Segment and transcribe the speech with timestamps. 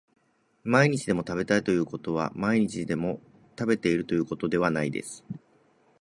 [0.63, 3.21] 毎日でも食べたいということは毎日でも
[3.55, 5.23] 食べているということではないです